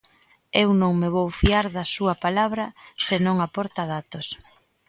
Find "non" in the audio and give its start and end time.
0.81-0.93, 3.25-3.35